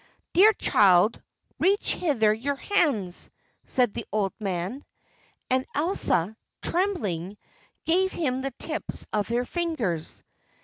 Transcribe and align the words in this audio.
"Dear 0.33 0.51
child, 0.53 1.21
reach 1.59 1.93
hither 1.93 2.33
your 2.33 2.55
hands," 2.55 3.29
said 3.67 3.93
the 3.93 4.07
old 4.11 4.33
man. 4.39 4.83
And 5.51 5.63
Elsa, 5.75 6.35
trembling, 6.63 7.37
gave 7.85 8.11
him 8.11 8.41
the 8.41 8.49
tips 8.49 9.05
of 9.13 9.27
her 9.27 9.45
fingers. 9.45 10.23